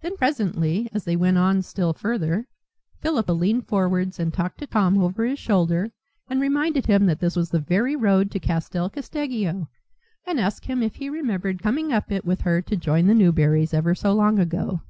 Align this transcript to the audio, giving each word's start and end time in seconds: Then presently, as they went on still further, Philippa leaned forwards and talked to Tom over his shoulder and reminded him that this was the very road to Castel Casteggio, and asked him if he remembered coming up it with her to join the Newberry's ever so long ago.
Then 0.00 0.16
presently, 0.16 0.88
as 0.94 1.04
they 1.04 1.16
went 1.16 1.36
on 1.36 1.60
still 1.60 1.92
further, 1.92 2.48
Philippa 3.02 3.32
leaned 3.32 3.66
forwards 3.66 4.18
and 4.18 4.32
talked 4.32 4.56
to 4.60 4.66
Tom 4.66 4.96
over 5.02 5.22
his 5.26 5.38
shoulder 5.38 5.90
and 6.30 6.40
reminded 6.40 6.86
him 6.86 7.04
that 7.04 7.20
this 7.20 7.36
was 7.36 7.50
the 7.50 7.58
very 7.60 7.94
road 7.94 8.30
to 8.30 8.40
Castel 8.40 8.88
Casteggio, 8.88 9.68
and 10.26 10.40
asked 10.40 10.64
him 10.64 10.82
if 10.82 10.94
he 10.94 11.10
remembered 11.10 11.62
coming 11.62 11.92
up 11.92 12.10
it 12.10 12.24
with 12.24 12.40
her 12.40 12.62
to 12.62 12.74
join 12.74 13.06
the 13.06 13.14
Newberry's 13.14 13.74
ever 13.74 13.94
so 13.94 14.14
long 14.14 14.38
ago. 14.38 14.80